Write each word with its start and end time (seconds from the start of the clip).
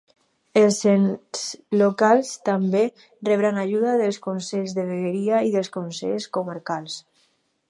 Els 0.59 0.77
ens 0.91 1.43
locals, 1.81 2.31
també 2.49 2.81
rebran 3.31 3.61
ajuda 3.67 3.95
dels 4.03 4.21
consells 4.27 4.77
de 4.81 4.89
vegueria 4.91 5.47
i 5.51 5.57
dels 5.59 5.71
consells 5.81 6.31
comarcals. 6.39 7.03